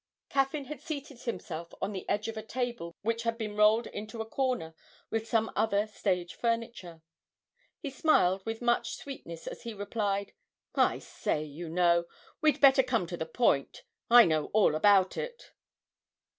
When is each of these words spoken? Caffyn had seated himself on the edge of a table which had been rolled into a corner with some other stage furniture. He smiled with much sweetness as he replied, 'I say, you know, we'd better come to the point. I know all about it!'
Caffyn 0.29 0.65
had 0.65 0.81
seated 0.81 1.21
himself 1.21 1.75
on 1.79 1.91
the 1.93 2.09
edge 2.09 2.27
of 2.27 2.35
a 2.35 2.41
table 2.41 2.95
which 3.03 3.21
had 3.21 3.37
been 3.37 3.55
rolled 3.55 3.85
into 3.85 4.19
a 4.19 4.25
corner 4.25 4.73
with 5.11 5.27
some 5.27 5.51
other 5.55 5.85
stage 5.85 6.33
furniture. 6.33 7.03
He 7.77 7.91
smiled 7.91 8.43
with 8.43 8.63
much 8.63 8.95
sweetness 8.95 9.45
as 9.45 9.61
he 9.61 9.75
replied, 9.75 10.33
'I 10.73 10.97
say, 10.97 11.43
you 11.43 11.69
know, 11.69 12.05
we'd 12.41 12.59
better 12.59 12.81
come 12.81 13.05
to 13.05 13.15
the 13.17 13.27
point. 13.27 13.83
I 14.09 14.25
know 14.25 14.45
all 14.53 14.73
about 14.73 15.17
it!' 15.17 15.51